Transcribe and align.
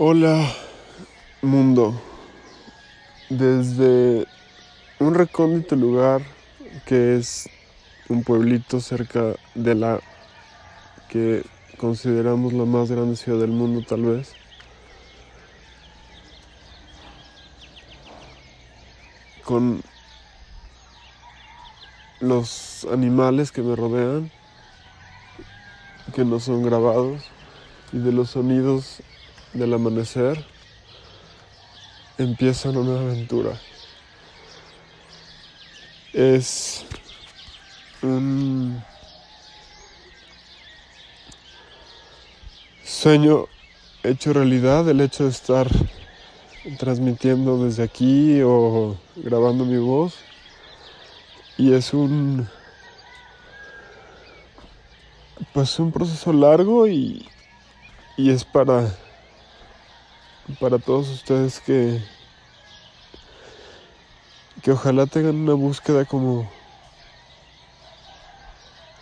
Hola 0.00 0.48
mundo, 1.42 2.00
desde 3.30 4.28
un 5.00 5.12
recóndito 5.12 5.74
lugar 5.74 6.22
que 6.86 7.16
es 7.16 7.50
un 8.08 8.22
pueblito 8.22 8.80
cerca 8.80 9.34
de 9.56 9.74
la 9.74 9.98
que 11.08 11.44
consideramos 11.78 12.52
la 12.52 12.64
más 12.64 12.92
grande 12.92 13.16
ciudad 13.16 13.40
del 13.40 13.50
mundo 13.50 13.84
tal 13.88 14.04
vez. 14.04 14.34
Con 19.42 19.82
los 22.20 22.86
animales 22.92 23.50
que 23.50 23.62
me 23.62 23.74
rodean, 23.74 24.30
que 26.14 26.24
no 26.24 26.38
son 26.38 26.62
grabados, 26.62 27.20
y 27.92 27.98
de 27.98 28.12
los 28.12 28.30
sonidos 28.30 29.02
del 29.58 29.74
amanecer, 29.74 30.44
empieza 32.16 32.70
una 32.70 32.80
nueva 32.80 33.00
aventura. 33.02 33.60
Es 36.12 36.84
un 38.02 38.82
sueño 42.84 43.46
hecho 44.02 44.32
realidad 44.32 44.88
el 44.88 45.00
hecho 45.00 45.24
de 45.24 45.30
estar 45.30 45.68
transmitiendo 46.78 47.64
desde 47.64 47.82
aquí 47.82 48.40
o 48.42 48.96
grabando 49.16 49.64
mi 49.64 49.78
voz 49.78 50.14
y 51.56 51.72
es 51.72 51.92
un 51.94 52.48
pues 55.52 55.78
un 55.78 55.92
proceso 55.92 56.32
largo 56.32 56.86
y, 56.86 57.26
y 58.16 58.30
es 58.30 58.44
para 58.44 58.88
para 60.60 60.78
todos 60.78 61.08
ustedes 61.08 61.60
que 61.60 62.00
que 64.62 64.72
ojalá 64.72 65.06
tengan 65.06 65.36
una 65.36 65.54
búsqueda 65.54 66.04
como 66.04 66.50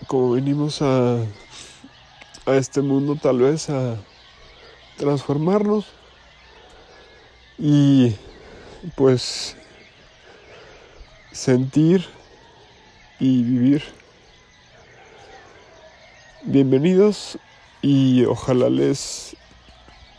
como 0.06 0.32
venimos 0.32 0.82
a 0.82 1.18
a 2.46 2.54
este 2.54 2.80
mundo 2.80 3.16
tal 3.20 3.38
vez 3.38 3.70
a 3.70 3.96
transformarnos 4.96 5.86
y 7.58 8.14
pues 8.94 9.56
sentir 11.32 12.06
y 13.18 13.42
vivir. 13.42 13.82
Bienvenidos 16.42 17.38
y 17.82 18.24
ojalá 18.24 18.70
les 18.70 19.36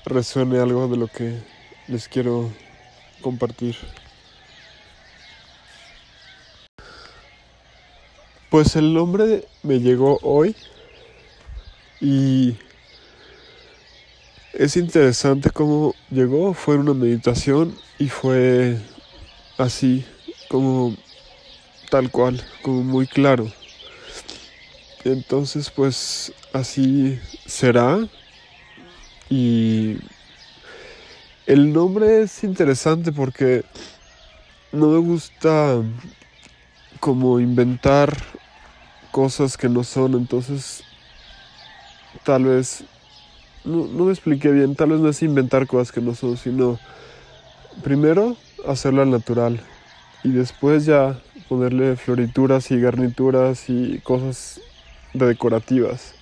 resuene 0.07 0.59
algo 0.59 0.87
de 0.87 0.97
lo 0.97 1.07
que 1.07 1.37
les 1.87 2.07
quiero 2.07 2.51
compartir. 3.21 3.75
Pues 8.49 8.75
el 8.75 8.93
nombre 8.93 9.45
me 9.63 9.79
llegó 9.79 10.19
hoy 10.21 10.55
y 11.99 12.55
es 14.53 14.77
interesante 14.77 15.49
cómo 15.49 15.93
llegó, 16.09 16.53
fue 16.53 16.77
una 16.77 16.93
meditación 16.93 17.77
y 17.99 18.07
fue 18.07 18.77
así, 19.57 20.05
como 20.47 20.95
tal 21.89 22.09
cual, 22.09 22.41
como 22.61 22.83
muy 22.83 23.05
claro. 23.05 23.51
Entonces 25.03 25.69
pues 25.69 26.33
así 26.53 27.19
será 27.45 28.07
y 29.29 29.97
el 31.45 31.73
nombre 31.73 32.21
es 32.21 32.43
interesante 32.43 33.11
porque 33.11 33.63
no 34.71 34.87
me 34.87 34.99
gusta 34.99 35.81
como 36.99 37.39
inventar 37.39 38.17
cosas 39.11 39.57
que 39.57 39.69
no 39.69 39.83
son, 39.83 40.13
entonces 40.13 40.83
tal 42.23 42.45
vez, 42.45 42.83
no, 43.63 43.85
me 43.85 44.11
expliqué 44.11 44.51
bien, 44.51 44.75
tal 44.75 44.89
vez 44.91 44.99
no 44.99 45.09
es 45.09 45.23
inventar 45.23 45.67
cosas 45.67 45.91
que 45.91 46.01
no 46.01 46.15
son, 46.15 46.37
sino 46.37 46.79
primero 47.83 48.35
hacerlo 48.67 49.01
al 49.01 49.11
natural 49.11 49.59
y 50.23 50.31
después 50.31 50.85
ya 50.85 51.19
ponerle 51.47 51.95
florituras 51.95 52.71
y 52.71 52.79
garnituras 52.79 53.69
y 53.69 53.99
cosas 53.99 54.59
decorativas. 55.13 56.13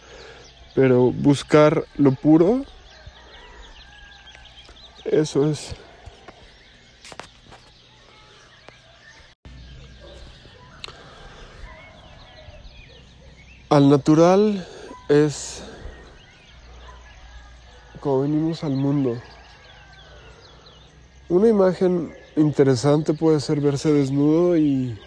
Pero 0.75 1.11
buscar 1.11 1.85
lo 1.97 2.11
puro, 2.11 2.66
eso 5.05 5.49
es. 5.49 5.75
Al 13.69 13.89
natural 13.89 14.66
es 15.09 15.63
como 17.99 18.21
venimos 18.21 18.63
al 18.63 18.73
mundo. 18.73 19.19
Una 21.27 21.47
imagen 21.47 22.13
interesante 22.35 23.16
puede 23.16 23.39
ser 23.39 23.59
verse 23.61 23.91
desnudo 23.91 24.57
y, 24.57 24.99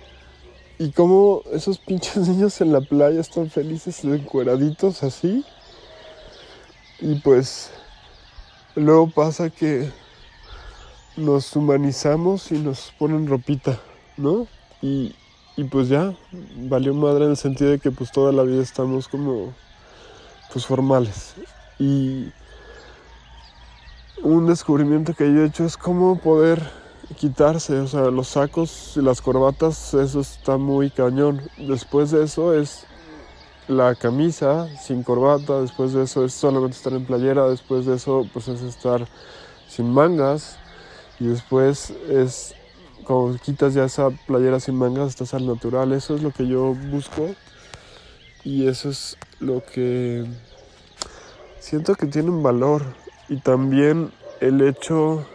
y 0.79 0.91
cómo 0.91 1.43
esos 1.53 1.79
pinches 1.79 2.17
niños 2.29 2.61
en 2.61 2.73
la 2.73 2.81
playa 2.81 3.21
están 3.21 3.51
felices, 3.51 4.03
encueraditos 4.03 5.05
así. 5.05 5.45
Y 7.01 7.21
pues 7.21 7.71
luego 8.75 9.11
pasa 9.11 9.51
que 9.51 9.91
nos 11.17 11.55
humanizamos 11.57 12.53
y 12.53 12.59
nos 12.59 12.93
ponen 12.99 13.27
ropita, 13.27 13.79
¿no? 14.17 14.47
Y, 14.81 15.15
y 15.57 15.65
pues 15.65 15.89
ya, 15.89 16.15
valió 16.57 16.95
madre 16.95 17.25
en 17.25 17.31
el 17.33 17.37
sentido 17.37 17.71
de 17.71 17.79
que 17.79 17.91
pues 17.91 18.13
toda 18.13 18.33
la 18.33 18.43
vida 18.43 18.63
estamos 18.63 19.09
como 19.09 19.53
pues 20.53 20.67
formales. 20.67 21.35
Y 21.79 22.33
un 24.23 24.47
descubrimiento 24.47 25.15
que 25.15 25.33
yo 25.33 25.43
he 25.43 25.47
hecho 25.47 25.65
es 25.65 25.77
cómo 25.77 26.19
poder 26.19 26.63
quitarse, 27.17 27.79
o 27.81 27.87
sea, 27.87 28.11
los 28.11 28.29
sacos 28.29 28.93
y 28.97 29.03
las 29.03 29.21
corbatas, 29.21 29.95
eso 29.95 30.21
está 30.21 30.57
muy 30.57 30.91
cañón. 30.91 31.41
Después 31.57 32.11
de 32.11 32.25
eso 32.25 32.55
es 32.55 32.85
la 33.69 33.95
camisa 33.95 34.67
sin 34.79 35.03
corbata, 35.03 35.61
después 35.61 35.93
de 35.93 36.03
eso 36.03 36.25
es 36.25 36.33
solamente 36.33 36.77
estar 36.77 36.93
en 36.95 37.05
playera, 37.05 37.49
después 37.49 37.85
de 37.85 37.97
eso 37.97 38.27
pues 38.33 38.49
es 38.49 38.63
estar 38.63 39.07
sin 39.69 39.93
mangas 39.93 40.59
y 41.21 41.27
después 41.27 41.91
es 42.09 42.55
como 43.05 43.35
quitas 43.37 43.75
ya 43.75 43.85
esa 43.85 44.11
playera 44.27 44.59
sin 44.59 44.75
mangas, 44.75 45.11
estás 45.11 45.35
al 45.35 45.47
natural, 45.47 45.93
eso 45.93 46.15
es 46.15 46.23
lo 46.23 46.31
que 46.31 46.47
yo 46.47 46.75
busco 46.91 47.35
y 48.43 48.67
eso 48.67 48.89
es 48.89 49.19
lo 49.39 49.63
que 49.65 50.25
siento 51.59 51.95
que 51.95 52.07
tiene 52.07 52.31
un 52.31 52.43
valor 52.43 52.83
y 53.29 53.37
también 53.37 54.11
el 54.41 54.63
hecho 54.63 55.27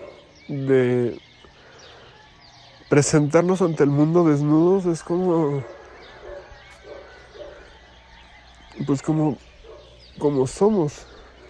de 0.48 1.20
presentarnos 2.90 3.62
ante 3.62 3.84
el 3.84 3.90
mundo 3.92 4.24
desnudos 4.24 4.86
es 4.86 5.04
como 5.04 5.64
pues 8.86 9.02
como 9.02 9.38
como 10.20 10.46
somos 10.48 11.06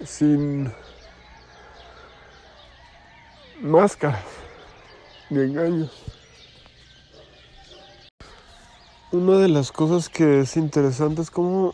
sin 0.06 0.72
máscaras 3.62 4.24
ni 5.30 5.42
engaños. 5.42 5.92
Una 9.12 9.38
de 9.38 9.48
las 9.48 9.72
cosas 9.72 10.10
que 10.10 10.42
es 10.42 10.58
interesante 10.58 11.22
es 11.22 11.30
como 11.30 11.74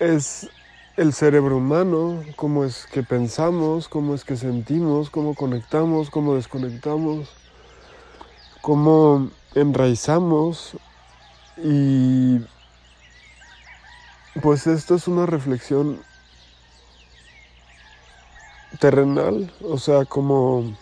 es 0.00 0.48
el 0.96 1.12
cerebro 1.12 1.58
humano, 1.58 2.22
cómo 2.36 2.64
es 2.64 2.86
que 2.86 3.02
pensamos, 3.02 3.88
cómo 3.88 4.14
es 4.14 4.24
que 4.24 4.36
sentimos, 4.36 5.10
cómo 5.10 5.34
conectamos, 5.34 6.10
cómo 6.10 6.34
desconectamos, 6.34 7.28
cómo 8.60 9.30
enraizamos 9.54 10.76
y 11.58 12.40
pues 14.42 14.66
esto 14.66 14.94
es 14.94 15.08
una 15.08 15.26
reflexión 15.26 16.00
terrenal, 18.78 19.52
o 19.62 19.78
sea, 19.78 20.04
como 20.04 20.76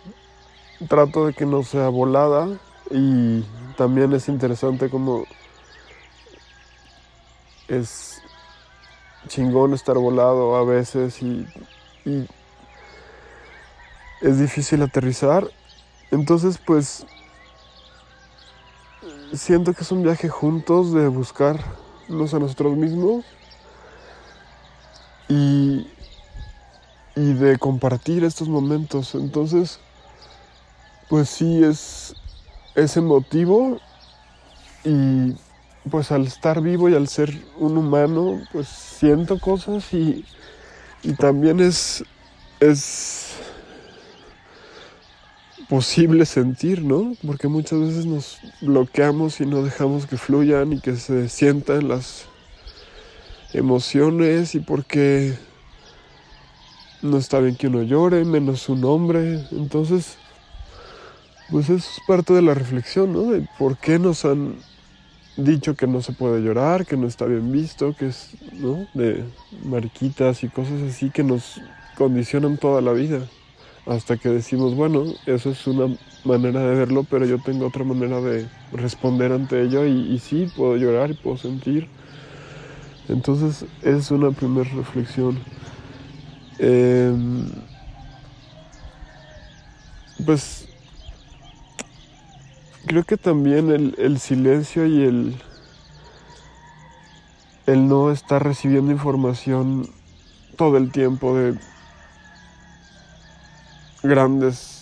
trato 0.88 1.26
de 1.26 1.34
que 1.34 1.46
no 1.46 1.62
sea 1.62 1.88
volada 1.88 2.48
y 2.90 3.44
también 3.76 4.12
es 4.12 4.28
interesante 4.28 4.90
como 4.90 5.24
es 7.68 8.20
chingón 9.28 9.72
estar 9.72 9.96
volado 9.96 10.56
a 10.56 10.64
veces 10.64 11.22
y, 11.22 11.46
es 14.20 14.38
difícil 14.38 14.82
aterrizar. 14.82 15.46
Entonces, 16.10 16.58
pues, 16.58 17.06
siento 19.32 19.74
que 19.74 19.82
es 19.82 19.92
un 19.92 20.02
viaje 20.02 20.28
juntos 20.28 20.92
de 20.92 21.08
buscarnos 21.08 22.32
a 22.32 22.38
nosotros 22.38 22.76
mismos 22.76 23.24
y, 25.28 25.86
y 27.16 27.32
de 27.34 27.58
compartir 27.58 28.24
estos 28.24 28.48
momentos. 28.48 29.14
Entonces, 29.14 29.80
pues 31.08 31.28
sí, 31.28 31.62
es, 31.62 32.14
es 32.74 32.96
emotivo 32.96 33.78
y 34.84 35.34
pues 35.90 36.12
al 36.12 36.26
estar 36.26 36.60
vivo 36.60 36.88
y 36.88 36.94
al 36.94 37.08
ser 37.08 37.30
un 37.58 37.76
humano, 37.76 38.40
pues 38.52 38.68
siento 38.68 39.38
cosas 39.38 39.92
y, 39.92 40.24
y 41.02 41.12
también 41.14 41.60
es, 41.60 42.04
es 42.60 43.34
posible 45.68 46.26
sentir, 46.26 46.82
¿no? 46.82 47.14
Porque 47.26 47.48
muchas 47.48 47.80
veces 47.80 48.06
nos 48.06 48.38
bloqueamos 48.60 49.40
y 49.40 49.46
no 49.46 49.62
dejamos 49.62 50.06
que 50.06 50.16
fluyan 50.16 50.72
y 50.72 50.80
que 50.80 50.96
se 50.96 51.28
sientan 51.28 51.88
las 51.88 52.26
emociones 53.54 54.54
y 54.54 54.60
porque 54.60 55.34
no 57.02 57.18
está 57.18 57.38
bien 57.38 57.56
que 57.56 57.68
uno 57.68 57.82
llore, 57.82 58.24
menos 58.24 58.68
un 58.68 58.84
hombre. 58.84 59.40
Entonces, 59.52 60.16
pues 61.50 61.70
eso 61.70 61.76
es 61.76 62.00
parte 62.06 62.32
de 62.32 62.42
la 62.42 62.54
reflexión, 62.54 63.12
¿no? 63.12 63.30
De 63.30 63.46
por 63.58 63.76
qué 63.78 63.98
nos 63.98 64.24
han 64.24 64.56
dicho 65.36 65.74
que 65.74 65.86
no 65.86 66.00
se 66.00 66.12
puede 66.12 66.40
llorar, 66.40 66.86
que 66.86 66.96
no 66.96 67.06
está 67.06 67.26
bien 67.26 67.52
visto, 67.52 67.94
que 67.96 68.08
es, 68.08 68.30
¿no? 68.52 68.86
De 68.94 69.24
mariquitas 69.64 70.42
y 70.44 70.48
cosas 70.48 70.82
así 70.82 71.10
que 71.10 71.22
nos 71.22 71.60
condicionan 71.96 72.56
toda 72.56 72.80
la 72.80 72.92
vida. 72.92 73.20
Hasta 73.86 74.16
que 74.16 74.30
decimos, 74.30 74.74
bueno, 74.74 75.04
eso 75.26 75.50
es 75.50 75.66
una 75.66 75.94
manera 76.24 76.60
de 76.60 76.74
verlo, 76.74 77.04
pero 77.08 77.26
yo 77.26 77.38
tengo 77.38 77.66
otra 77.66 77.84
manera 77.84 78.18
de 78.22 78.46
responder 78.72 79.30
ante 79.30 79.60
ello 79.60 79.84
y, 79.84 80.14
y 80.14 80.18
sí, 80.20 80.50
puedo 80.56 80.76
llorar 80.76 81.10
y 81.10 81.14
puedo 81.14 81.36
sentir. 81.36 81.88
Entonces, 83.08 83.66
es 83.82 84.10
una 84.10 84.30
primera 84.30 84.68
reflexión. 84.70 85.38
Em, 86.58 87.46
pues 90.24 90.68
creo 92.86 93.04
que 93.04 93.16
también 93.16 93.70
el, 93.70 94.18
silencio 94.18 94.86
y 94.86 95.02
el, 95.02 95.36
el 97.66 97.88
no 97.88 98.12
estar 98.12 98.42
recibiendo 98.44 98.92
información 98.92 99.88
todo 100.56 100.76
el 100.76 100.92
tiempo 100.92 101.36
de 101.36 101.58
grandes 104.02 104.74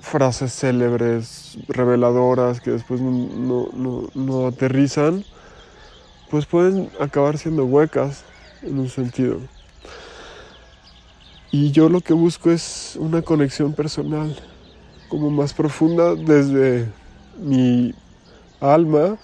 frases 0.00 0.52
célebres, 0.52 1.58
reveladoras, 1.68 2.60
que 2.60 2.70
después 2.72 3.00
no, 3.00 3.68
no, 4.14 4.46
aterrizan, 4.46 5.24
pues 6.32 6.46
pueden 6.46 6.90
acabar 6.98 7.36
siendo 7.36 7.66
huecas 7.66 8.24
en 8.62 8.78
un 8.78 8.88
sentido. 8.88 9.38
Y 11.50 11.72
yo 11.72 11.90
lo 11.90 12.00
que 12.00 12.14
busco 12.14 12.50
es 12.50 12.96
una 12.98 13.20
conexión 13.20 13.74
personal, 13.74 14.34
como 15.10 15.28
más 15.28 15.52
profunda 15.52 16.14
desde 16.14 16.88
mi 17.38 17.94
alma 18.60 19.18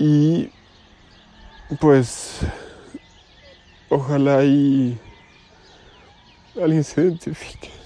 y 0.00 0.50
pues 1.78 2.40
ojalá 3.90 4.42
y 4.42 4.98
alguien 6.60 6.82
se 6.82 7.02
identifique. 7.02 7.83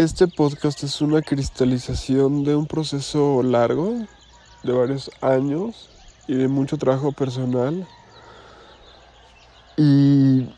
Este 0.00 0.26
podcast 0.26 0.82
es 0.82 1.02
una 1.02 1.20
cristalización 1.20 2.42
de 2.42 2.56
un 2.56 2.64
proceso 2.64 3.42
largo 3.42 3.96
de 4.62 4.72
varios 4.72 5.10
años 5.20 5.90
y 6.26 6.32
de 6.36 6.48
mucho 6.48 6.78
trabajo 6.78 7.12
personal 7.12 7.86
y 9.76 10.48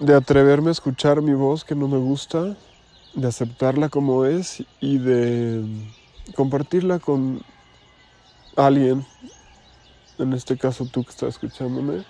de 0.00 0.14
atreverme 0.16 0.70
a 0.70 0.72
escuchar 0.72 1.22
mi 1.22 1.32
voz 1.34 1.62
que 1.62 1.76
no 1.76 1.86
me 1.86 1.98
gusta, 1.98 2.56
de 3.14 3.28
aceptarla 3.28 3.88
como 3.88 4.24
es 4.24 4.64
y 4.80 4.98
de 4.98 5.64
compartirla 6.34 6.98
con 6.98 7.42
alguien, 8.56 9.06
en 10.18 10.32
este 10.32 10.58
caso 10.58 10.86
tú 10.86 11.04
que 11.04 11.10
estás 11.10 11.28
escuchándome. 11.28 12.04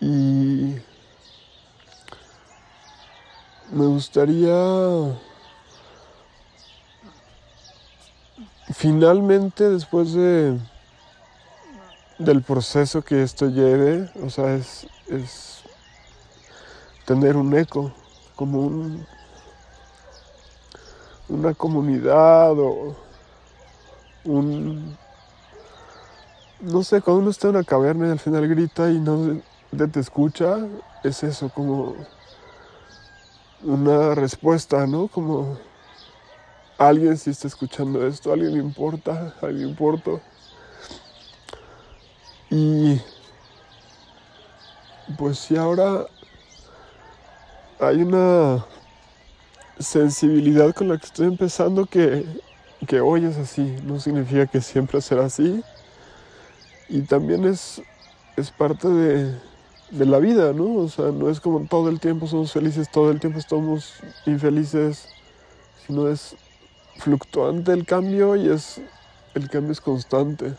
Y 0.00 0.76
me 3.70 3.86
gustaría 3.86 4.52
finalmente 8.72 9.68
después 9.68 10.12
de 10.12 10.58
del 12.18 12.42
proceso 12.42 13.02
que 13.02 13.22
esto 13.22 13.46
lleve, 13.48 14.10
o 14.24 14.30
sea, 14.30 14.54
es, 14.54 14.86
es 15.06 15.62
tener 17.04 17.36
un 17.36 17.54
eco, 17.54 17.92
como 18.34 18.60
un, 18.60 19.06
una 21.28 21.52
comunidad 21.52 22.58
o 22.58 22.96
un, 24.24 24.96
no 26.60 26.82
sé, 26.82 27.02
cuando 27.02 27.20
uno 27.20 27.30
está 27.30 27.48
en 27.48 27.56
una 27.56 27.64
caverna 27.64 28.08
y 28.08 28.10
al 28.12 28.18
final 28.18 28.48
grita 28.48 28.90
y 28.90 28.98
no 28.98 29.42
te 29.70 30.00
escucha, 30.00 30.56
es 31.04 31.22
eso, 31.22 31.50
como 31.50 31.96
una 33.66 34.14
respuesta, 34.14 34.86
¿no? 34.86 35.08
Como 35.08 35.58
alguien 36.78 37.16
si 37.16 37.30
está 37.30 37.48
escuchando 37.48 38.06
esto, 38.06 38.32
alguien 38.32 38.52
le 38.52 38.58
importa, 38.60 39.34
alguien 39.42 39.68
importa. 39.68 40.12
Y 42.50 43.00
pues 45.18 45.38
si 45.38 45.56
ahora 45.56 46.06
hay 47.80 48.02
una 48.02 48.64
sensibilidad 49.78 50.72
con 50.74 50.88
la 50.88 50.98
que 50.98 51.06
estoy 51.06 51.26
empezando 51.26 51.86
que, 51.86 52.24
que 52.86 53.00
hoy 53.00 53.24
es 53.24 53.36
así, 53.36 53.76
no 53.82 53.98
significa 53.98 54.46
que 54.46 54.60
siempre 54.60 55.00
será 55.00 55.26
así. 55.26 55.62
Y 56.88 57.00
también 57.02 57.44
es, 57.44 57.82
es 58.36 58.50
parte 58.52 58.88
de, 58.88 59.34
de 59.90 60.06
la 60.06 60.18
vida, 60.18 60.52
¿no? 60.52 60.74
O 60.74 60.88
sea, 60.88 61.06
no 61.06 61.30
es 61.30 61.40
como 61.40 61.66
todo 61.66 61.88
el 61.88 62.00
tiempo 62.00 62.26
somos 62.26 62.52
felices, 62.52 62.90
todo 62.90 63.10
el 63.10 63.20
tiempo 63.20 63.38
estamos 63.38 63.94
infelices, 64.26 65.08
sino 65.86 66.08
es 66.08 66.36
fluctuante 66.98 67.72
el 67.72 67.84
cambio 67.84 68.36
y 68.36 68.48
es 68.48 68.80
el 69.34 69.48
cambio 69.48 69.72
es 69.72 69.80
constante. 69.80 70.54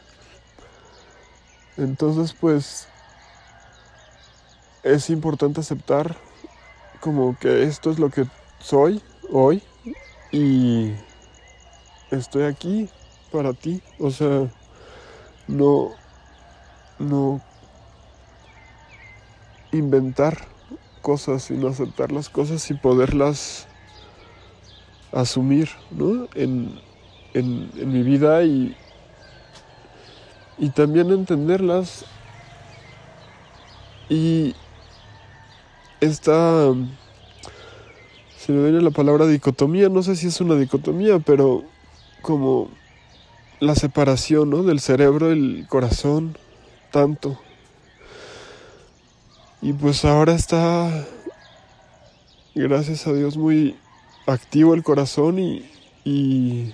Entonces, 1.77 2.33
pues 2.39 2.87
es 4.83 5.09
importante 5.09 5.59
aceptar 5.59 6.15
como 7.01 7.37
que 7.37 7.63
esto 7.63 7.91
es 7.91 7.99
lo 7.99 8.09
que 8.09 8.25
soy 8.59 9.01
hoy 9.31 9.61
y 10.31 10.93
estoy 12.11 12.43
aquí 12.43 12.89
para 13.31 13.53
ti. 13.53 13.81
O 13.99 14.11
sea, 14.11 14.49
no 15.47 15.91
no 16.99 17.41
inventar 19.77 20.37
cosas, 21.01 21.43
sino 21.43 21.67
aceptar 21.67 22.11
las 22.11 22.29
cosas 22.29 22.69
y 22.69 22.73
poderlas 22.73 23.67
asumir 25.11 25.69
¿no? 25.91 26.27
en, 26.35 26.79
mi 27.33 28.01
vida 28.01 28.43
y, 28.43 28.75
y 30.57 30.69
también 30.69 31.11
entenderlas 31.11 32.05
y 34.09 34.55
esta 36.01 36.73
se 38.37 38.51
me 38.51 38.63
viene 38.63 38.81
la 38.81 38.91
palabra 38.91 39.27
dicotomía 39.27 39.87
no 39.87 40.01
sé 40.01 40.15
si 40.15 40.27
es 40.27 40.41
una 40.41 40.55
dicotomía 40.55 41.19
pero 41.19 41.63
como 42.21 42.69
la 43.59 43.75
separación 43.75 44.49
¿no? 44.49 44.63
del 44.63 44.79
cerebro 44.79 45.31
el 45.31 45.67
corazón 45.69 46.35
tanto 46.91 47.39
y 49.61 49.73
pues 49.73 50.05
ahora 50.05 50.33
está 50.33 51.05
gracias 52.55 53.05
a 53.07 53.13
Dios 53.13 53.37
muy 53.37 53.77
activo 54.25 54.73
el 54.73 54.83
corazón 54.83 55.39
y, 55.39 55.65
y, 56.03 56.73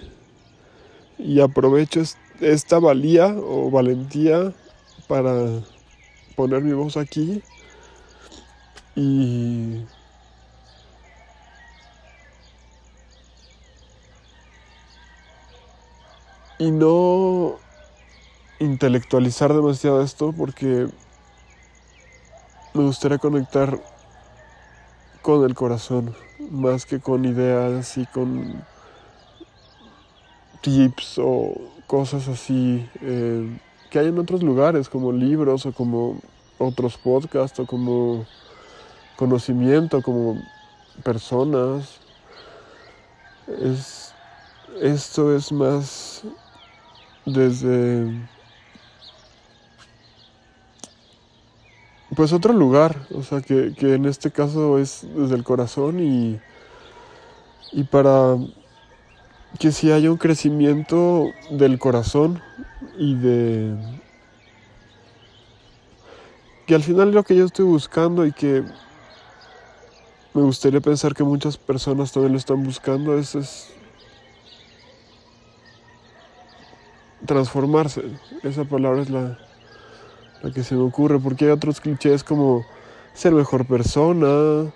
aprovecho 1.41 2.01
esta 2.39 2.79
valía 2.79 3.27
o 3.27 3.69
valentía 3.69 4.53
para 5.07 5.61
poner 6.35 6.63
mi 6.63 6.73
voz 6.73 6.97
aquí. 6.97 7.41
Y 8.95 9.83
y 16.59 16.71
no 16.71 17.57
intelectualizar 18.59 19.53
demasiado 19.53 20.01
esto 20.01 20.31
porque 20.31 20.87
me 22.73 22.83
gustaría 22.83 23.19
conectar 23.19 23.79
con 25.21 25.45
el 25.45 25.53
corazón 25.53 26.15
más 26.49 26.85
que 26.85 26.99
con 26.99 27.23
ideas 27.25 27.97
y 27.97 28.05
con 28.07 28.63
tips 30.61 31.19
o 31.19 31.53
cosas 31.87 32.27
así 32.27 32.89
eh, 33.01 33.59
que 33.89 33.99
hay 33.99 34.07
en 34.07 34.17
otros 34.17 34.41
lugares, 34.41 34.89
como 34.89 35.11
libros 35.11 35.67
o 35.67 35.71
como 35.71 36.19
otros 36.57 36.97
podcasts 36.97 37.59
o 37.59 37.67
como 37.67 38.25
conocimiento, 39.15 40.01
como 40.01 40.41
personas. 41.03 41.99
Es, 43.61 44.13
esto 44.81 45.35
es 45.35 45.51
más 45.51 46.23
desde 47.25 48.07
pues 52.15 52.33
otro 52.33 52.53
lugar, 52.53 53.07
o 53.13 53.23
sea 53.23 53.41
que, 53.41 53.73
que 53.77 53.93
en 53.93 54.05
este 54.05 54.31
caso 54.31 54.77
es 54.77 55.05
desde 55.15 55.35
el 55.35 55.43
corazón 55.43 55.99
y, 55.99 56.39
y 57.71 57.83
para 57.83 58.37
que 59.59 59.71
si 59.71 59.91
haya 59.91 60.11
un 60.11 60.17
crecimiento 60.17 61.27
del 61.51 61.79
corazón 61.79 62.41
y 62.97 63.15
de 63.15 63.75
que 66.65 66.75
al 66.75 66.83
final 66.83 67.11
lo 67.11 67.23
que 67.23 67.35
yo 67.35 67.45
estoy 67.45 67.65
buscando 67.65 68.25
y 68.25 68.31
que 68.31 68.63
me 70.33 70.41
gustaría 70.41 70.81
pensar 70.81 71.13
que 71.13 71.23
muchas 71.23 71.57
personas 71.57 72.11
también 72.11 72.33
lo 72.33 72.37
están 72.39 72.63
buscando 72.63 73.17
es, 73.17 73.35
es 73.35 73.73
transformarse. 77.25 78.03
Esa 78.41 78.63
palabra 78.65 79.03
es 79.03 79.09
la, 79.09 79.37
la 80.43 80.51
que 80.51 80.63
se 80.63 80.75
me 80.75 80.81
ocurre, 80.81 81.19
porque 81.19 81.45
hay 81.45 81.51
otros 81.51 81.81
clichés 81.81 82.23
como 82.23 82.65
ser 83.13 83.33
mejor 83.33 83.65
persona, 83.65 84.71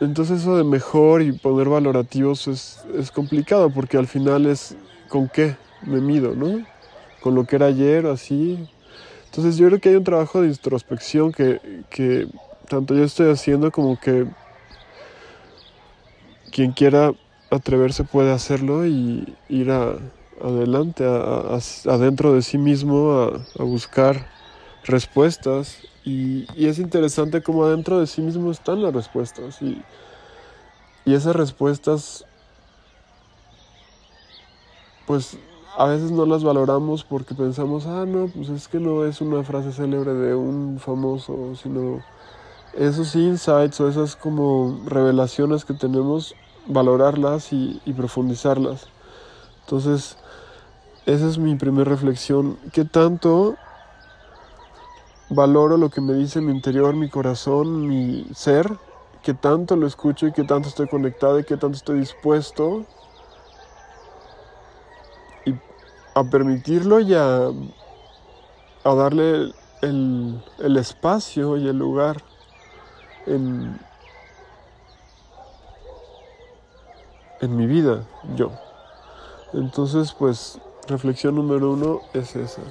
entonces 0.00 0.42
eso 0.42 0.56
de 0.56 0.62
mejor 0.62 1.22
y 1.22 1.32
poner 1.32 1.68
valorativos 1.68 2.46
es, 2.46 2.84
es, 2.96 3.10
complicado 3.10 3.68
porque 3.70 3.96
al 3.96 4.06
final 4.06 4.46
es 4.46 4.76
con 5.08 5.28
qué 5.28 5.56
me 5.82 6.00
mido, 6.00 6.34
¿no? 6.34 6.64
Con 7.20 7.34
lo 7.34 7.44
que 7.44 7.56
era 7.56 7.66
ayer, 7.66 8.06
así. 8.06 8.68
Entonces 9.26 9.56
yo 9.56 9.66
creo 9.66 9.80
que 9.80 9.88
hay 9.88 9.96
un 9.96 10.04
trabajo 10.04 10.40
de 10.40 10.48
introspección 10.48 11.32
que, 11.32 11.60
que 11.90 12.28
tanto 12.68 12.94
yo 12.94 13.02
estoy 13.02 13.30
haciendo 13.32 13.72
como 13.72 13.98
que 13.98 14.26
quien 16.52 16.72
quiera 16.72 17.12
atreverse 17.50 18.04
puede 18.04 18.30
hacerlo 18.30 18.86
y 18.86 19.34
ir 19.48 19.70
a, 19.72 19.96
adelante, 20.42 21.04
adentro 21.86 22.34
de 22.34 22.42
sí 22.42 22.58
mismo, 22.58 23.30
a, 23.58 23.62
buscar 23.62 24.26
respuestas 24.84 25.78
y, 26.04 26.46
es 26.56 26.78
interesante 26.78 27.42
cómo 27.42 27.64
adentro 27.64 28.00
de 28.00 28.06
sí 28.06 28.20
mismo 28.20 28.50
están 28.50 28.82
las 28.82 28.94
respuestas. 28.94 29.60
Y, 29.62 29.82
y 31.04 31.14
esas 31.14 31.34
respuestas, 31.36 32.24
pues 35.06 35.38
a 35.76 35.86
veces 35.86 36.10
no 36.10 36.26
las 36.26 36.44
valoramos 36.44 37.04
porque 37.04 37.34
pensamos, 37.34 37.86
ah, 37.86 38.04
no, 38.06 38.28
pues 38.28 38.48
es 38.48 38.68
que 38.68 38.80
no 38.80 39.04
es 39.04 39.20
una 39.20 39.42
frase 39.44 39.72
célebre 39.72 40.12
de 40.12 40.34
un 40.34 40.78
famoso, 40.80 41.54
sino 41.54 42.02
esos 42.74 43.14
insights 43.14 43.80
o 43.80 43.88
esas 43.88 44.16
como 44.16 44.82
revelaciones 44.86 45.64
que 45.64 45.74
tenemos, 45.74 46.34
valorarlas 46.66 47.52
y 47.52 47.92
profundizarlas. 47.96 48.88
Entonces, 49.68 50.16
esa 51.04 51.28
es 51.28 51.36
mi 51.36 51.54
primera 51.56 51.90
reflexión. 51.90 52.58
¿Qué 52.72 52.86
tanto 52.86 53.56
valoro 55.28 55.76
lo 55.76 55.90
que 55.90 56.00
me 56.00 56.14
dice 56.14 56.40
mi 56.40 56.52
interior, 56.52 56.96
mi 56.96 57.10
corazón, 57.10 57.86
mi 57.86 58.24
ser, 58.34 58.66
que 59.22 59.34
tanto 59.34 59.76
lo 59.76 59.86
escucho 59.86 60.26
y 60.26 60.32
que 60.32 60.44
tanto 60.44 60.70
estoy 60.70 60.88
conectado 60.88 61.38
y 61.38 61.44
que 61.44 61.58
tanto 61.58 61.76
estoy 61.76 62.00
dispuesto 62.00 62.86
y 65.44 65.54
a 66.14 66.24
permitirlo 66.24 67.00
y 67.00 67.12
a, 67.12 67.50
a 68.84 68.94
darle 68.94 69.52
el, 69.82 70.42
el, 70.60 70.76
espacio 70.78 71.58
y 71.58 71.68
el 71.68 71.78
lugar 71.78 72.22
en, 73.26 73.78
en 77.42 77.54
mi 77.54 77.66
vida, 77.66 78.06
yo. 78.34 78.50
Entonces, 79.52 80.12
pues, 80.12 80.58
reflexión 80.88 81.34
número 81.36 81.72
uno 81.72 82.00
es 82.12 82.36
esa. 82.36 82.62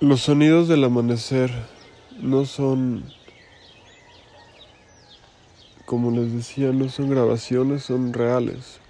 Los 0.00 0.22
sonidos 0.22 0.66
del 0.66 0.84
amanecer 0.84 1.50
no 2.18 2.46
son, 2.46 3.04
como 5.84 6.10
les 6.10 6.32
decía, 6.32 6.72
no 6.72 6.88
son 6.88 7.10
grabaciones, 7.10 7.84
son 7.84 8.12
reales. 8.12 8.80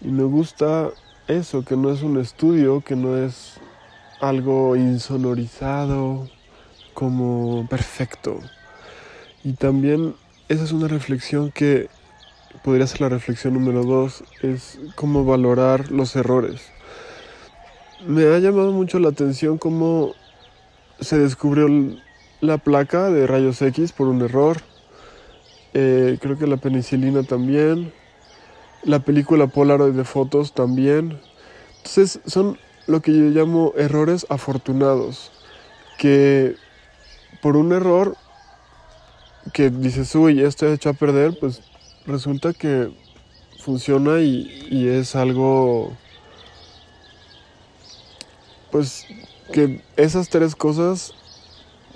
Y 0.00 0.08
me 0.08 0.22
gusta 0.22 0.90
eso, 1.36 1.64
que 1.64 1.76
no 1.76 1.90
es 1.90 2.02
un 2.02 2.18
estudio, 2.18 2.80
que 2.80 2.96
no 2.96 3.16
es 3.16 3.58
algo 4.20 4.76
insonorizado, 4.76 6.28
como 6.94 7.66
perfecto. 7.68 8.38
Y 9.44 9.54
también 9.54 10.14
esa 10.48 10.64
es 10.64 10.72
una 10.72 10.88
reflexión 10.88 11.50
que 11.50 11.88
podría 12.62 12.86
ser 12.86 13.00
la 13.00 13.08
reflexión 13.08 13.54
número 13.54 13.84
dos, 13.84 14.22
es 14.42 14.78
cómo 14.94 15.24
valorar 15.24 15.90
los 15.90 16.14
errores. 16.16 16.70
Me 18.06 18.24
ha 18.26 18.38
llamado 18.38 18.72
mucho 18.72 18.98
la 18.98 19.08
atención 19.08 19.58
cómo 19.58 20.14
se 21.00 21.18
descubrió 21.18 21.68
la 22.40 22.58
placa 22.58 23.10
de 23.10 23.26
rayos 23.26 23.62
X 23.62 23.92
por 23.92 24.08
un 24.08 24.22
error. 24.22 24.58
Eh, 25.74 26.18
creo 26.20 26.36
que 26.36 26.46
la 26.46 26.56
penicilina 26.56 27.22
también. 27.22 27.92
La 28.84 29.00
película 29.00 29.46
Polaroid 29.46 29.94
de 29.94 30.04
fotos 30.04 30.52
también. 30.52 31.20
Entonces 31.78 32.20
son 32.26 32.58
lo 32.86 33.00
que 33.00 33.12
yo 33.12 33.24
llamo 33.24 33.72
errores 33.76 34.26
afortunados. 34.28 35.30
Que 35.98 36.56
por 37.40 37.56
un 37.56 37.72
error 37.72 38.16
que 39.52 39.70
dices, 39.70 40.14
uy, 40.14 40.36
ya 40.36 40.48
estoy 40.48 40.72
hecho 40.72 40.90
a 40.90 40.94
perder, 40.94 41.38
pues 41.38 41.62
resulta 42.06 42.52
que 42.52 42.92
funciona 43.58 44.20
y, 44.20 44.66
y 44.70 44.88
es 44.88 45.14
algo 45.14 45.92
pues 48.72 49.06
que 49.52 49.82
esas 49.96 50.30
tres 50.30 50.56
cosas 50.56 51.12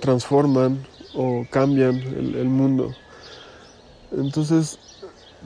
transforman 0.01 0.87
o 1.15 1.47
cambian 1.51 1.97
el, 1.97 2.45
mundo. 2.45 2.95
Entonces, 4.13 4.79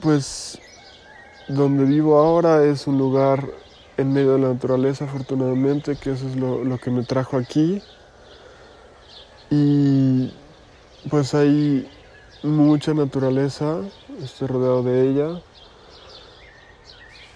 pues 0.01 0.59
donde 1.51 1.85
vivo 1.85 2.17
ahora 2.17 2.63
es 2.63 2.87
un 2.87 2.97
lugar 2.97 3.45
en 3.97 4.13
medio 4.13 4.33
de 4.33 4.39
la 4.39 4.53
naturaleza, 4.53 5.05
afortunadamente, 5.05 5.95
que 5.95 6.11
eso 6.11 6.27
es 6.27 6.35
lo, 6.35 6.77
que 6.77 6.89
me 6.91 7.03
trajo 7.03 7.37
aquí. 7.37 7.81
Y 9.49 10.33
pues 11.09 11.33
hay 11.33 11.89
mucha 12.41 12.93
naturaleza, 12.93 13.79
estoy 14.21 14.47
rodeado 14.47 14.83
de 14.83 15.09
ella. 15.09 15.41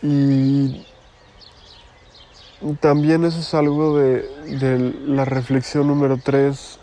Y 0.02 0.86
también 2.80 3.26
eso 3.26 3.40
es 3.40 3.54
algo 3.54 3.98
de, 3.98 4.94
la 5.06 5.26
reflexión 5.26 5.88
número 5.88 6.18
tres, 6.24 6.80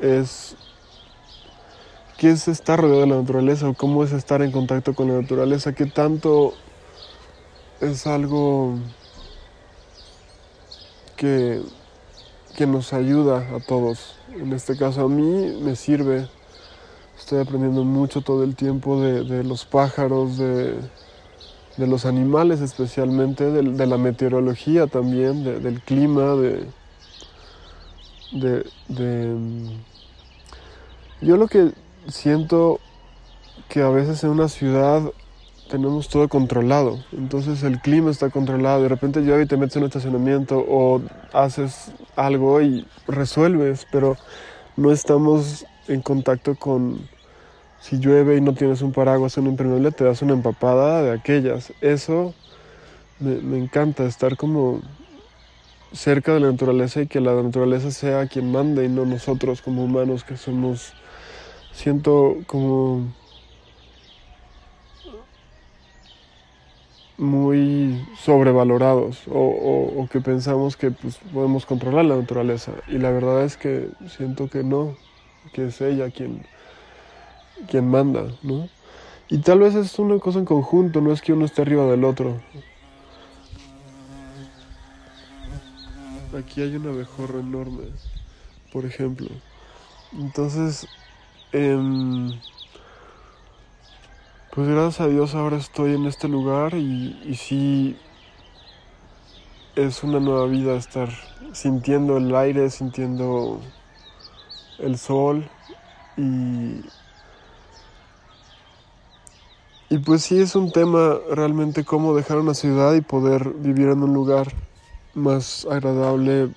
es 0.00 0.56
qué 2.18 2.30
es 2.30 2.48
estar 2.48 2.80
rodeado 2.80 3.00
de 3.02 3.06
la 3.06 3.16
naturaleza 3.16 3.68
o 3.68 3.74
cómo 3.74 4.04
es 4.04 4.12
estar 4.12 4.42
en 4.42 4.52
contacto 4.52 4.94
con 4.94 5.08
la 5.08 5.20
naturaleza, 5.20 5.74
qué 5.74 5.86
tanto 5.86 6.54
es 7.80 8.06
algo 8.06 8.74
que, 11.16 11.62
que 12.56 12.66
nos 12.66 12.92
ayuda 12.92 13.56
a 13.56 13.60
todos. 13.60 14.14
En 14.32 14.52
este 14.52 14.76
caso 14.76 15.02
a 15.02 15.08
mí 15.08 15.58
me 15.60 15.76
sirve, 15.76 16.28
estoy 17.18 17.40
aprendiendo 17.40 17.84
mucho 17.84 18.20
todo 18.20 18.44
el 18.44 18.56
tiempo 18.56 19.00
de, 19.00 19.24
de 19.24 19.44
los 19.44 19.64
pájaros, 19.64 20.38
de 20.38 20.78
de 21.76 21.86
los 21.86 22.06
animales 22.06 22.60
especialmente, 22.60 23.50
de, 23.50 23.86
la 23.86 23.98
meteorología 23.98 24.86
también, 24.86 25.44
del 25.44 25.80
clima, 25.82 26.34
de, 26.34 26.66
de, 28.88 29.36
Yo 31.20 31.36
lo 31.36 31.48
que 31.48 31.72
siento 32.08 32.80
que 33.68 33.82
a 33.82 33.88
veces 33.88 34.22
en 34.24 34.30
una 34.30 34.48
ciudad 34.48 35.02
tenemos 35.68 36.08
todo 36.08 36.28
controlado, 36.28 37.02
entonces 37.12 37.62
el 37.64 37.80
clima 37.80 38.10
está 38.10 38.30
controlado, 38.30 38.82
de 38.82 38.88
repente 38.88 39.20
llueve 39.20 39.44
y 39.44 39.46
te 39.46 39.56
metes 39.56 39.76
en 39.76 39.82
un 39.82 39.88
estacionamiento 39.88 40.64
o 40.68 41.02
haces 41.32 41.90
algo 42.14 42.62
y 42.62 42.86
resuelves, 43.08 43.86
pero 43.90 44.16
no 44.76 44.92
estamos 44.92 45.66
en 45.88 46.02
contacto 46.02 46.54
con 46.54 47.00
si 47.80 47.98
llueve 47.98 48.36
y 48.36 48.40
no 48.40 48.52
tienes 48.54 48.82
un 48.82 48.92
paraguas 48.92 49.36
en 49.38 49.44
un 49.44 49.50
impermeable, 49.50 49.92
te 49.92 50.04
das 50.04 50.22
una 50.22 50.32
empapada 50.32 51.02
de 51.02 51.12
aquellas. 51.12 51.72
Eso 51.80 52.34
me, 53.20 53.58
encanta, 53.58 54.04
estar 54.04 54.36
como 54.36 54.80
cerca 55.92 56.34
de 56.34 56.40
la 56.40 56.50
naturaleza 56.50 57.02
y 57.02 57.06
que 57.06 57.20
la 57.20 57.40
naturaleza 57.40 57.90
sea 57.90 58.26
quien 58.26 58.50
mande 58.50 58.84
y 58.84 58.88
no 58.88 59.04
nosotros 59.06 59.62
como 59.62 59.84
humanos 59.84 60.24
que 60.24 60.36
somos, 60.36 60.94
siento 61.76 62.38
como 62.46 63.06
muy 67.18 68.06
sobrevalorados 68.18 69.22
o, 69.30 70.08
que 70.10 70.20
pensamos 70.20 70.76
que 70.76 70.90
pues, 70.90 71.18
podemos 71.32 71.66
controlar 71.66 72.04
la 72.06 72.16
naturaleza 72.16 72.72
y 72.88 72.98
la 72.98 73.10
verdad 73.10 73.44
es 73.44 73.56
que 73.56 73.90
siento 74.08 74.48
que 74.48 74.62
no, 74.62 74.96
que 75.52 75.66
es 75.66 75.80
ella 75.80 76.10
quien, 76.10 76.46
quien 77.68 77.88
manda, 77.88 78.24
¿no? 78.42 78.68
Y 79.28 79.38
tal 79.38 79.58
vez 79.58 79.74
es 79.74 79.98
una 79.98 80.18
cosa 80.18 80.38
en 80.38 80.44
conjunto, 80.44 81.00
no 81.00 81.12
es 81.12 81.20
que 81.20 81.32
uno 81.32 81.44
esté 81.44 81.62
arriba 81.62 81.84
del 81.86 82.04
otro. 82.04 82.40
Aquí 86.38 86.62
hay 86.62 86.76
un 86.76 86.86
abejorro 86.86 87.40
enorme, 87.40 87.86
por 88.72 88.84
ejemplo. 88.84 89.28
Entonces, 90.12 90.86
em, 91.56 92.38
pues 94.54 94.68
gracias 94.68 95.00
a 95.00 95.08
Dios 95.08 95.34
ahora 95.34 95.56
estoy 95.56 95.94
en 95.94 96.06
este 96.06 96.28
lugar 96.28 96.74
y, 96.74 97.34
sí 97.34 97.96
es 99.74 100.02
una 100.02 100.20
nueva 100.20 100.46
vida 100.46 100.76
estar 100.76 101.08
sintiendo 101.52 102.18
el 102.18 102.34
aire, 102.34 102.68
sintiendo 102.70 103.60
el 104.78 104.98
sol 104.98 105.48
y 106.16 106.82
y 109.88 109.98
pues 109.98 110.24
sí 110.24 110.38
es 110.40 110.56
un 110.56 110.72
tema 110.72 111.16
realmente 111.30 111.84
cómo 111.84 112.14
dejar 112.14 112.38
una 112.38 112.54
ciudad 112.54 112.94
y 112.94 113.00
poder 113.00 113.50
vivir 113.50 113.88
en 113.88 114.02
un 114.02 114.12
lugar 114.12 114.52
más 115.14 115.66
agradable, 115.70 116.50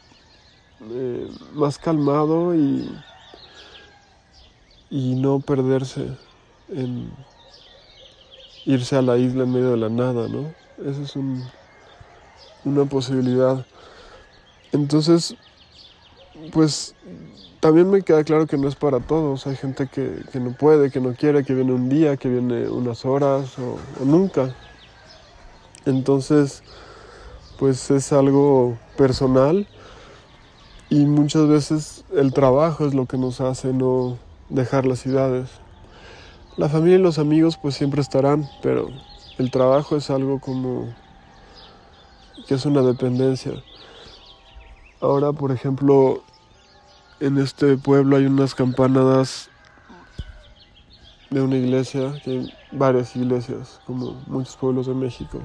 eh, 0.90 1.30
más 1.54 1.78
calmado 1.78 2.56
y, 2.56 2.90
y 4.90 5.16
no 5.16 5.40
perderse 5.40 6.08
en 6.70 7.12
irse 8.66 8.96
a 8.96 9.02
la 9.02 9.18
isla 9.18 9.44
en 9.44 9.52
medio 9.52 9.72
de 9.72 9.78
la 9.78 9.90
nada, 9.90 10.28
¿no? 10.28 10.54
Esa 10.86 11.02
es 11.02 11.16
un, 11.16 11.44
una 12.66 12.86
posibilidad. 12.86 13.66
Entonces, 14.72 15.36
pues 16.52 16.96
también 17.60 17.90
me 17.90 18.02
queda 18.02 18.24
claro 18.24 18.48
que 18.48 18.58
no 18.58 18.68
es 18.68 18.76
para 18.76 19.00
todos. 19.00 19.46
Hay 19.48 19.56
gente 19.56 19.88
que, 19.88 20.24
no 20.40 20.52
puede, 20.52 20.92
que 20.92 21.02
no 21.02 21.14
quiere, 21.14 21.44
que 21.44 21.54
viene 21.54 21.74
un 21.74 21.90
día, 21.90 22.18
que 22.18 22.30
viene 22.30 22.70
unas 22.70 23.06
horas 23.06 23.58
o, 23.60 23.78
nunca. 24.04 24.56
Entonces, 25.86 26.64
pues 27.58 27.92
es 27.92 28.14
algo 28.14 28.78
personal 28.98 29.68
y 30.90 31.06
muchas 31.06 31.48
veces 31.48 32.06
el 32.16 32.34
trabajo 32.34 32.86
es 32.88 32.94
lo 32.94 33.06
que 33.06 33.18
nos 33.18 33.42
hace 33.42 33.74
no 33.74 34.18
dejar 34.50 34.86
las 34.86 35.00
ciudades. 35.00 35.50
La 36.58 36.70
familia 36.70 36.98
y 36.98 37.02
los 37.02 37.20
amigos 37.20 37.58
pues 37.58 37.76
siempre 37.76 38.02
estarán, 38.02 38.50
pero 38.62 38.90
el 39.38 39.52
trabajo 39.52 39.96
es 39.96 40.10
algo 40.10 40.40
como 40.40 40.94
que 42.48 42.56
es 42.56 42.66
una 42.66 42.82
dependencia. 42.82 43.54
Ahora, 45.02 45.32
por 45.32 45.52
ejemplo, 45.52 46.24
en 47.20 47.38
este 47.38 47.78
pueblo 47.78 48.18
hay 48.18 48.26
unas 48.26 48.54
campanadas 48.56 49.50
de 51.30 51.42
una 51.42 51.56
iglesia, 51.58 52.14
hay 52.26 52.52
varias 52.72 53.16
iglesias, 53.16 53.80
como 53.86 54.22
muchos 54.28 54.56
pueblos 54.58 54.88
de 54.88 54.94
México. 54.94 55.40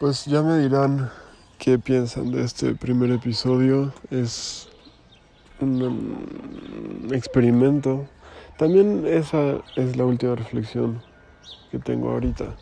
Pues 0.00 0.26
ya 0.26 0.42
me 0.42 0.56
dirán 0.60 1.10
qué 1.58 1.76
piensan 1.76 2.30
de 2.30 2.44
este 2.44 2.72
primer 2.76 3.10
episodio. 3.10 3.92
Es 4.12 4.68
un 5.60 7.08
experimento. 7.12 8.06
También 8.58 9.04
esa 9.08 9.56
es 9.74 9.96
la 9.96 10.04
última 10.04 10.36
reflexión 10.36 11.02
que 11.72 11.80
tengo 11.80 12.10
ahorita. 12.10 12.54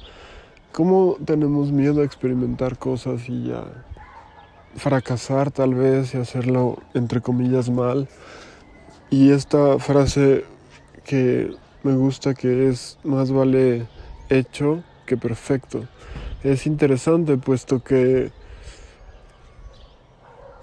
¿Cómo 0.72 1.18
tenemos 1.26 1.70
miedo 1.70 2.00
a 2.00 2.06
experimentar 2.06 2.78
cosas 2.78 3.28
y 3.28 3.52
a 3.52 3.84
fracasar 4.76 5.50
tal 5.50 5.74
vez 5.74 6.14
y 6.14 6.16
hacerlo 6.16 6.78
entre 6.94 7.20
comillas 7.20 7.68
mal? 7.68 8.08
Y 9.10 9.32
esta 9.32 9.78
frase 9.78 10.46
que 11.04 11.54
me 11.82 11.94
gusta 11.96 12.32
que 12.32 12.70
es 12.70 12.96
más 13.04 13.30
vale 13.30 13.86
hecho 14.30 14.82
que 15.04 15.18
perfecto. 15.18 15.86
Es 16.42 16.66
interesante 16.66 17.36
puesto 17.36 17.82
que 17.82 18.30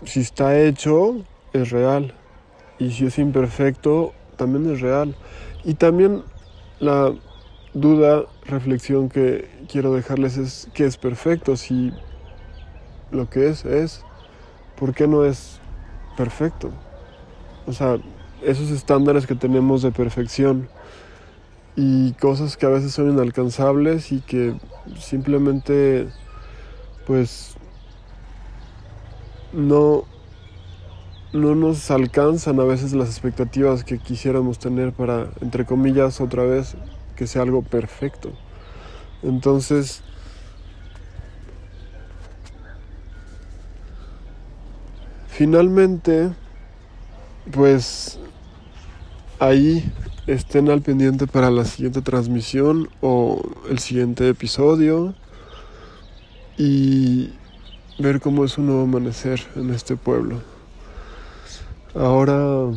si 0.05 0.19
está 0.19 0.59
hecho 0.59 1.23
es 1.53 1.71
real 1.71 2.13
y 2.79 2.91
si 2.91 3.05
es 3.05 3.17
imperfecto 3.17 4.13
también 4.37 4.71
es 4.71 4.81
real. 4.81 5.15
Y 5.63 5.75
también 5.75 6.23
la 6.79 7.13
duda, 7.73 8.25
reflexión 8.45 9.09
que 9.09 9.49
quiero 9.69 9.93
dejarles 9.93 10.37
es 10.37 10.69
que 10.73 10.85
es 10.85 10.97
perfecto, 10.97 11.55
si 11.55 11.91
lo 13.11 13.29
que 13.29 13.47
es 13.47 13.65
es, 13.65 14.03
¿por 14.77 14.93
qué 14.93 15.07
no 15.07 15.25
es 15.25 15.59
perfecto? 16.17 16.71
O 17.65 17.73
sea, 17.73 17.97
esos 18.41 18.69
estándares 18.69 19.25
que 19.25 19.35
tenemos 19.35 19.81
de 19.81 19.91
perfección 19.91 20.67
y 21.75 22.13
cosas 22.13 22.57
que 22.57 22.65
a 22.65 22.69
veces 22.69 22.93
son 22.93 23.09
inalcanzables 23.11 24.11
y 24.11 24.21
que 24.21 24.55
simplemente 24.99 26.07
pues 27.07 27.55
no 29.53 30.03
no 31.31 31.55
nos 31.55 31.89
alcanzan 31.89 32.59
a 32.59 32.63
veces 32.63 32.93
las 32.93 33.09
expectativas 33.09 33.83
que 33.83 33.97
quisiéramos 33.97 34.59
tener 34.59 34.93
para 34.93 35.29
entre 35.41 35.65
comillas 35.65 36.21
otra 36.21 36.43
vez 36.43 36.75
que 37.15 37.27
sea 37.27 37.41
algo 37.41 37.61
perfecto. 37.61 38.31
Entonces, 39.23 40.03
finalmente, 45.27 46.31
pues 47.51 48.19
ahí 49.39 49.91
estén 50.27 50.69
al 50.69 50.81
pendiente 50.81 51.27
para 51.27 51.51
la 51.51 51.65
siguiente 51.65 52.01
transmisión 52.01 52.89
o 53.01 53.41
el 53.69 53.79
siguiente 53.79 54.29
episodio 54.29 55.13
y 56.57 57.31
ver 57.99 58.21
cómo 58.21 58.45
es 58.45 58.57
un 58.57 58.67
nuevo 58.67 58.83
amanecer 58.83 59.41
en 59.55 59.71
este 59.71 59.95
pueblo. 59.95 60.41
Ahora 61.95 62.71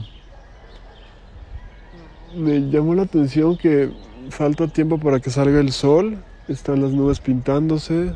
me 2.37 2.71
llamó 2.71 2.95
la 2.95 3.03
atención 3.03 3.57
que 3.57 3.91
falta 4.31 4.67
tiempo 4.67 4.99
para 4.99 5.21
que 5.21 5.31
salga 5.31 5.61
el 5.61 5.73
sol, 5.73 6.19
están 6.49 6.83
las 6.83 6.93
nubes 6.93 7.21
pintándose, 7.21 8.13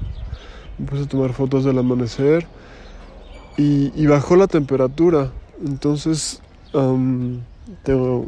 me 0.78 0.86
puse 0.86 1.04
a 1.04 1.08
tomar 1.08 1.32
fotos 1.32 1.64
del 1.64 1.78
amanecer 1.78 2.46
y, 3.56 4.06
bajó 4.06 4.36
la 4.36 4.46
temperatura, 4.46 5.30
entonces 5.62 6.40
tengo 7.82 8.26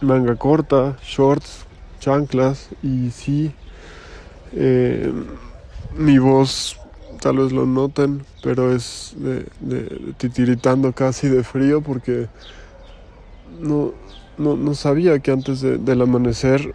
manga 0.00 0.36
corta, 0.36 0.96
shorts, 1.02 1.66
chanclas 2.00 2.68
y 2.82 3.10
sí, 3.10 3.52
eh, 4.52 5.12
mi 5.96 6.18
voz 6.18 6.78
tal 7.20 7.38
vez 7.38 7.52
lo 7.52 7.66
noten, 7.66 8.24
pero 8.42 8.72
es 8.72 9.14
de, 9.16 10.14
titiritando 10.18 10.92
casi 10.92 11.28
de 11.28 11.42
frío 11.42 11.80
porque 11.80 12.28
no, 13.60 13.92
no, 14.36 14.56
no 14.56 14.74
sabía 14.74 15.18
que 15.18 15.32
antes 15.32 15.60
del 15.60 16.02
amanecer 16.02 16.74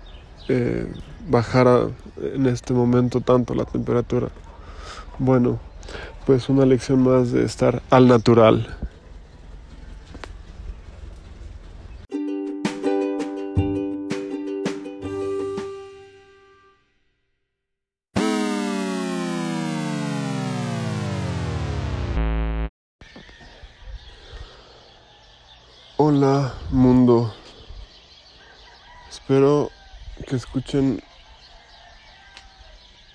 eh, 0.49 0.91
bajara 1.29 1.87
en 2.21 2.47
este 2.47 2.73
momento 2.73 3.21
tanto 3.21 3.55
la 3.55 3.65
temperatura. 3.65 4.29
Bueno, 5.19 5.59
pues 6.25 6.49
una 6.49 6.65
lección 6.65 7.03
más 7.03 7.31
de 7.31 7.45
estar 7.45 7.81
al 7.89 8.07
natural. 8.07 8.67
Hola 26.05 26.53
mundo. 26.69 27.33
Espero 29.09 29.71
que 30.27 30.35
escuchen 30.35 31.01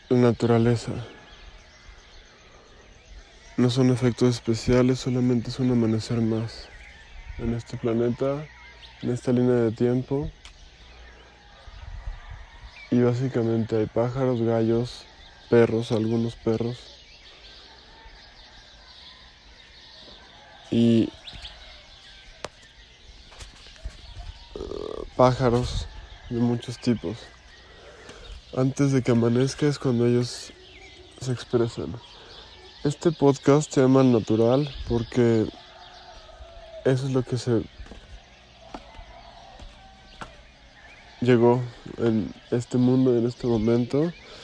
la 0.08 0.16
naturaleza. 0.16 0.92
No 3.58 3.68
son 3.68 3.90
efectos 3.90 4.36
especiales, 4.36 5.00
solamente 5.00 5.50
es 5.50 5.58
un 5.58 5.70
amanecer 5.70 6.22
más 6.22 6.66
en 7.36 7.52
este 7.52 7.76
planeta 7.76 8.46
en 9.02 9.10
esta 9.10 9.32
línea 9.32 9.56
de 9.56 9.72
tiempo. 9.72 10.30
Y 12.90 13.02
básicamente 13.02 13.76
hay 13.76 13.84
pájaros, 13.84 14.40
gallos, 14.40 15.04
perros, 15.50 15.92
algunos 15.92 16.36
perros. 16.36 16.78
Y 20.70 21.12
pájaros 25.18 25.88
de 26.30 26.38
muchos 26.38 26.78
tipos. 26.78 27.16
Antes 28.56 28.92
de 28.92 29.02
que 29.02 29.10
amanezca 29.10 29.66
es 29.66 29.76
cuando 29.76 30.06
ellos 30.06 30.52
se 31.20 31.32
expresan. 31.32 31.92
Este 32.84 33.10
podcast 33.10 33.72
se 33.72 33.80
llama 33.80 34.04
Natural 34.04 34.72
porque 34.88 35.44
eso 36.84 37.06
es 37.06 37.10
lo 37.10 37.24
que 37.24 37.36
se 37.36 37.64
llegó 41.20 41.60
en 41.98 42.32
este 42.52 42.78
mundo, 42.78 43.18
en 43.18 43.26
este 43.26 43.48
momento. 43.48 44.12